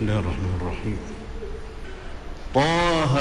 [0.00, 0.98] الله الرحمن الرحيم.
[2.54, 3.14] طه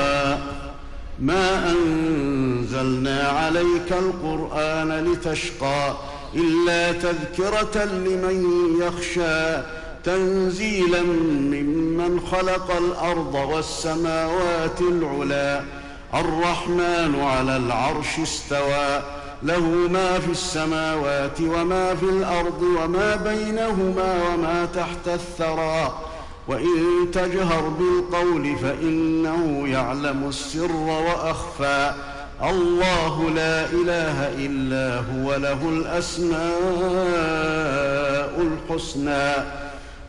[1.20, 5.94] ما أنزلنا عليك القرآن لتشقى
[6.36, 8.38] إلا تذكرة لمن
[8.82, 9.64] يخشى
[10.04, 15.62] تنزيلا ممن خلق الأرض والسماوات العلا
[16.14, 19.02] الرحمن على العرش استوى
[19.44, 19.60] له
[19.92, 26.09] ما في السماوات وما في الأرض وما بينهما وما تحت الثرى.
[26.50, 31.92] وإن تجهر بالقول فإنه يعلم السر وأخفى.
[32.44, 36.40] الله لا إله إلا هو له الأسماء
[38.42, 39.34] الحسنى.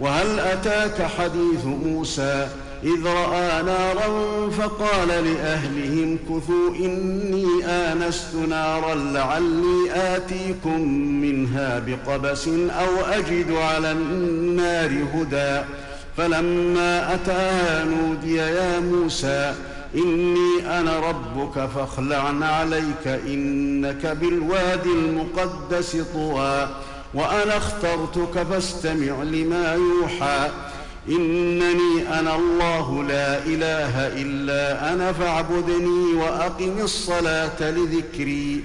[0.01, 2.48] وهل أتاك حديث موسى؟
[2.84, 10.80] إذ رأى نارا فقال لأهلهم كثوا إني آنست نارا لعلي آتيكم
[11.20, 15.65] منها بقبس أو أجد على النار هدى.
[16.16, 19.55] فلما أتاها نودي يا موسى
[19.95, 26.68] إني أنا ربك فاخلع عليك إنك بالوادي المقدس طوى
[27.15, 30.51] وأنا اخترتك فاستمع لما يوحى.
[31.09, 38.65] إنني أنا الله لا إله إلا أنا فاعبدني وأقم الصلاة لذكري.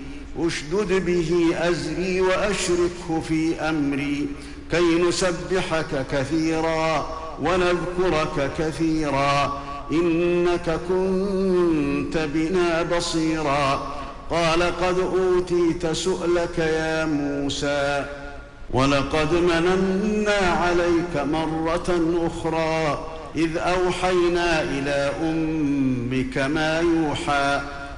[0.39, 4.27] أشدد به أزري وأشركه في أمري
[4.71, 7.07] كي نسبحك كثيرا
[7.41, 13.93] ونذكرك كثيرا إنك كنت بنا بصيرا.
[14.29, 18.05] قال قد أوتيت سؤلك يا موسى
[18.73, 23.05] ولقد مننا عليك مرة أخرى
[23.35, 27.61] إذ أوحينا إلى أمك ما يوحى.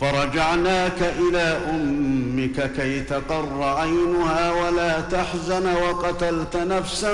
[0.00, 7.12] فرجعناك إلى أمك كي تقر عينها ولا تحزن وقتلت نفسا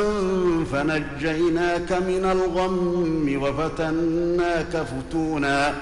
[0.72, 5.74] فنجيناك من الغم وفتناك فتونا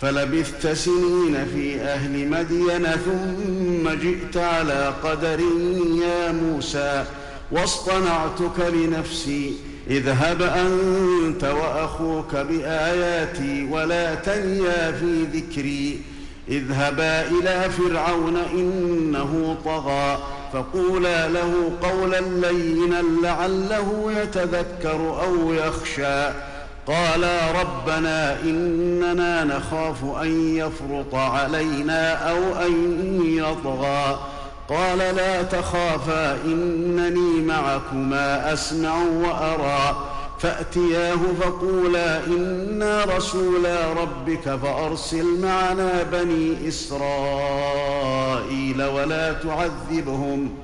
[0.00, 5.40] فلبثت سنين في أهل مدين ثم جئت على قدر
[6.02, 7.04] يا موسى
[7.52, 9.54] واصطنعتك لنفسي
[9.90, 16.00] اذهب أنت وأخوك بآياتي ولا تنيا في ذكري.
[16.48, 20.18] اذهبا إلى فرعون إنه طغى
[20.52, 26.32] فقولا له قولا لينا لعله يتذكر أو يخشى.
[26.86, 32.72] قالا ربنا إننا نخاف أن يفرط علينا أو أن
[33.24, 34.18] يطغى.
[34.68, 39.96] قال لا تخافا إنني معكما أسمع وأرى.
[40.38, 50.54] فأتياه فقولا إنا رسولا ربك فأرسل معنا بني إسرائيل ولا تعذبهم.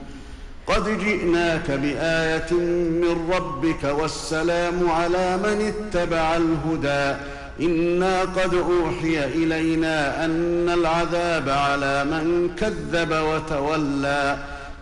[0.67, 7.17] قد جئناك بآية من ربك والسلام على من اتبع الهدى.
[7.61, 14.39] أنا قد اوحي الينا ان العذاب على من كذب وتولى.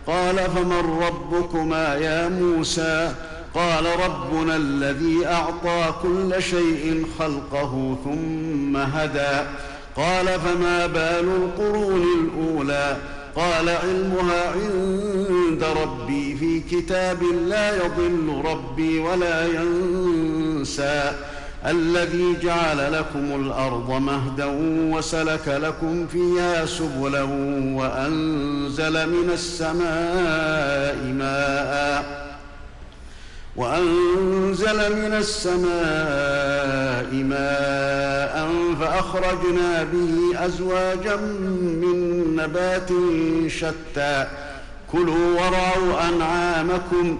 [0.07, 3.11] قال فمن ربكما يا موسى؟
[3.53, 9.47] قال ربنا الذي اعطى كل شيء خلقه ثم هدى.
[9.95, 12.97] قال فما بال القرون الاولى؟
[13.35, 21.11] قال علمها عند ربي في كتاب لا يضل ربي ولا ينسى.
[21.65, 24.45] الذي جعل لكم الأرض مهدا
[24.95, 27.23] وسلك لكم فيها سبلا
[27.73, 32.29] وأنزل من السماء ماء
[33.55, 42.89] وأنزل من السماء ماء فأخرجنا به أزواجا من نبات
[43.47, 44.27] شتى.
[44.91, 47.19] كلوا ورعوا أنعامكم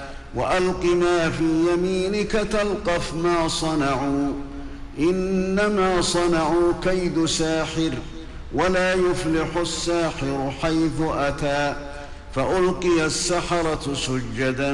[0.35, 1.43] والق ما في
[1.73, 4.31] يمينك تلقف ما صنعوا
[4.99, 7.91] إنما صنعوا كيد ساحر
[8.53, 11.75] ولا يفلح الساحر حيث أتى
[12.35, 14.71] فألقي السحرة سجدا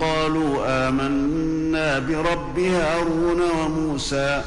[0.00, 4.42] قالوا آمنا برب هارون وموسى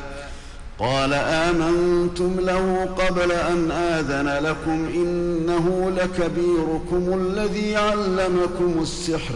[0.80, 9.36] قال آمنتم له قبل أن آذن لكم إنه لكبيركم الذي علمكم السحر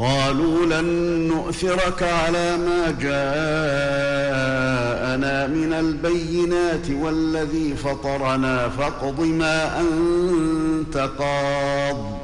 [0.00, 0.84] قالوا لن
[1.28, 3.20] نؤثرك على ما جاءنا
[5.46, 12.18] من البينات والذي فطرنا فاقض ما أنت قاض.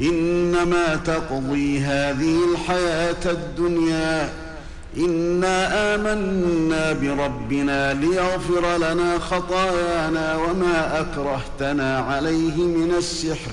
[0.00, 4.32] إنما تقضي هذه الحياة الدنيا.
[4.96, 13.52] إنا آمنا بربنا ليغفر لنا خطايانا وما أكرهتنا عليه من السحر.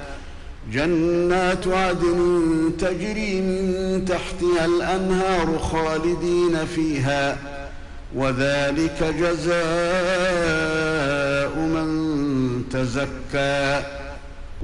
[0.71, 7.37] جنات عدن تجري من تحتها الأنهار خالدين فيها
[8.15, 9.55] وذلك جزاء
[11.55, 11.89] من
[12.71, 13.83] تزكى.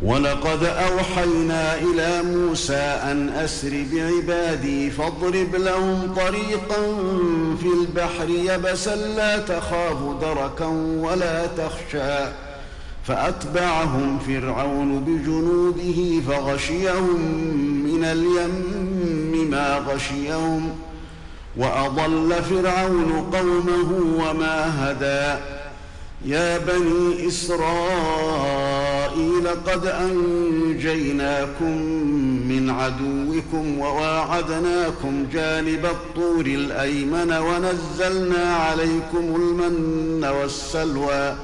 [0.03, 6.95] ولقد أوحينا إلى موسى أن أسر بعبادي فاضرب لهم طريقا
[7.61, 10.65] في البحر يبسا لا تخاف دركا
[10.99, 12.47] ولا تخشى.
[13.07, 17.21] فأتبعهم فرعون بجنوده فغشيهم
[17.83, 20.69] من اليم ما غشيهم
[21.57, 25.41] وأضل فرعون قومه وما هدى.
[26.25, 27.57] يا بني إسرائيل
[29.67, 31.81] قد أنجيناكم
[32.47, 41.35] من عدوكم وواعدناكم جانب الطور الأيمن ونزلنا عليكم المن والسلوى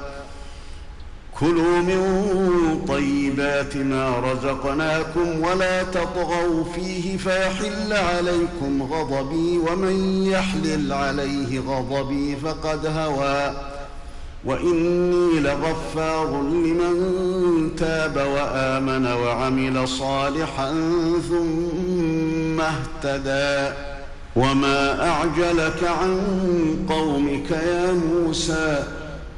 [1.40, 12.36] كلوا من طيبات ما رزقناكم ولا تطغوا فيه فيحل عليكم غضبي ومن يحلل عليه غضبي
[12.36, 13.52] فقد هوى.
[14.44, 16.96] وإني لغفار لمن
[17.76, 20.70] تاب وآمن وعمل صالحا
[21.28, 23.74] ثم اهتدى.
[24.36, 26.20] وما أعجلك عن
[26.88, 28.84] قومك يا موسى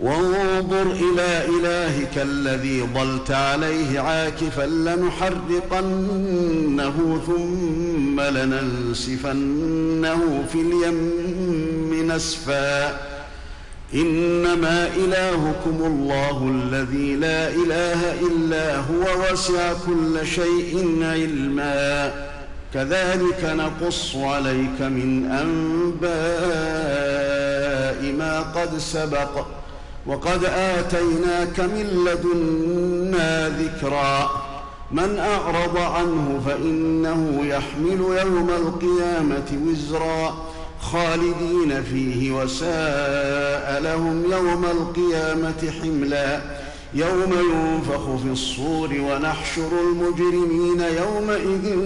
[0.00, 6.00] وانظر إلى إلهك الذي ظلت عليه عاكفا لنحرقنه
[7.26, 9.64] ثم لننسفنه
[10.52, 13.00] في اليم نسفا.
[13.94, 22.12] إنما إلهكم الله الذي لا إله إلا هو وسع كل شيء علما.
[22.74, 26.12] كذلك نقص عليك من أنباء
[28.18, 29.46] ما قد سبق.
[30.06, 34.30] وقد آتيناك من لدنا ذكرا.
[34.92, 40.44] من أعرض عنه فإنه يحمل يوم القيامة وزرا.
[40.80, 46.40] خالدين فيه وساء لهم يوم القيامة حملا.
[46.94, 51.78] يوم ينفخ في الصور ونحشر المجرمين يومئذ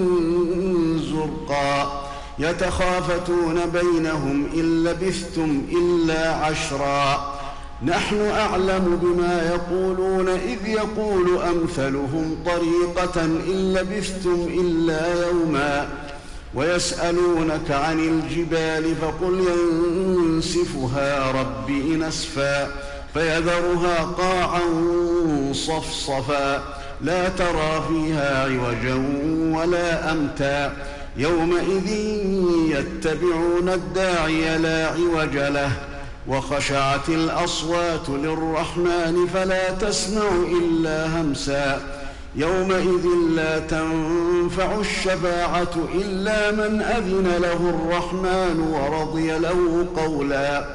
[0.99, 2.05] زرقا.
[2.39, 7.38] يتخافتون بينهم إن لبثتم إلا عشرا.
[7.83, 15.89] نحن أعلم بما يقولون إذ يقول أمثلهم طريقة إن لبثتم إلا يوما
[16.55, 19.45] ويسألونك عن الجبال فقل
[20.19, 22.69] ينسفها ربي نسفا
[23.15, 24.63] فيذرها قاعا
[25.53, 26.63] صفصفا
[27.01, 28.95] لا ترى فيها عوجا
[29.59, 30.73] ولا أمتا
[31.17, 31.89] يومئذ
[32.71, 35.71] يتبعون الداعي لا عوج له
[36.29, 40.29] وخشعت الأصوات للرحمن فلا تسمع
[40.63, 41.81] إلا همسا.
[42.37, 50.67] يومئذ لا تنفع الشفاعة إلا من أذن له الرحمن ورضي له قولا.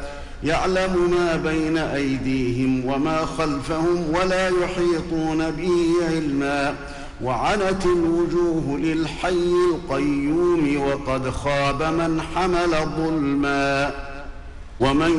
[0.43, 6.75] يعلم ما بين أيديهم وما خلفهم ولا يحيطون به علما.
[7.23, 13.91] وعنت الوجوه للحي القيوم وقد خاب من حمل ظلما.
[14.83, 15.13] ومن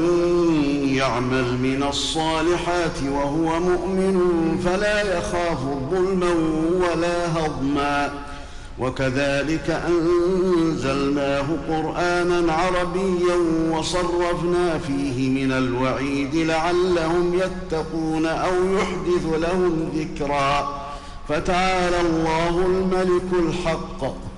[0.95, 4.17] يعمل من الصالحات وهو مؤمن
[4.65, 5.59] فلا يخاف
[5.91, 6.35] ظلما
[6.81, 8.13] ولا هضما.
[8.79, 13.37] وكذلك أنزلناه قرآنا عربيا
[13.71, 20.85] وصرفنا فيه من الوعيد لعلهم يتقون أو يحدث لهم ذكرا.
[21.29, 24.34] فتعالى الله الملك الحق.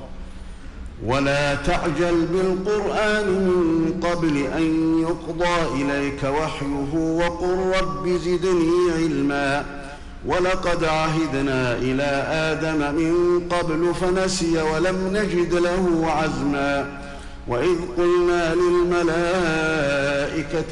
[1.04, 9.64] ولا تعجل بالقرآن من قبل أن يقضى إليك وحيه وقل رب زدني علما
[10.26, 16.86] ولقد عهدنا إلى آدم من قبل فنسي ولم نجد له عزما
[17.48, 18.54] وإذ قلنا
[19.56, 19.96] للملائكة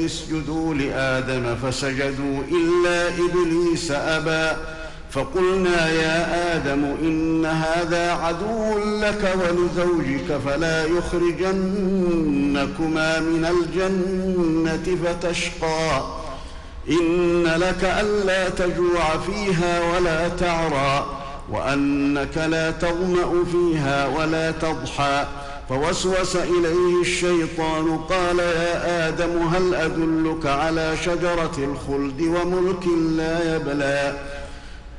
[0.07, 4.57] اسجدوا لآدم فسجدوا إلا إبليس أبى
[5.15, 12.01] فقلنا يا آدم إن هذا عدو لك ولزوجك فلا يخرجنكما
[13.21, 16.03] من الجنة فتشقى.
[16.91, 21.07] إن لك ألا تجوع فيها ولا تعرى
[21.51, 25.27] وأنك لا تظمأ فيها ولا تضحى.
[25.69, 34.13] فوسوس إليه الشيطان قال يا آدم هل أدلك على شجرة الخلد وملك لا يبلى؟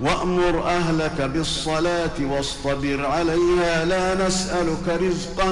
[0.00, 5.50] وأمر أهلك بالصلاة واصطبر عليها لا نسألك رزقا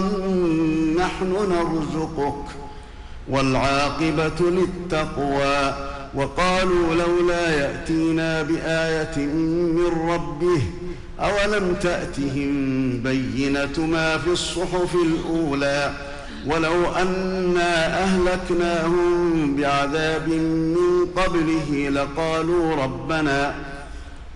[0.98, 2.44] نحن نرزقك.
[3.28, 5.74] والعاقبة للتقوى.
[6.14, 10.62] وقالوا لولا يأتينا بآية من ربه
[11.20, 12.50] أولم تأتهم
[13.02, 15.90] بينة ما في الصحف الأولى؟
[16.46, 23.54] ولو أنا أهلكناهم بعذاب من قبله لقالوا ربنا